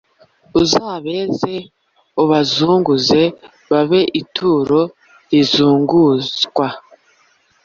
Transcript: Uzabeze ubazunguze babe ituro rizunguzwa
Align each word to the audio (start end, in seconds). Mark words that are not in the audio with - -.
Uzabeze 0.61 1.53
ubazunguze 2.23 3.21
babe 3.69 4.01
ituro 4.21 4.81
rizunguzwa 5.29 6.67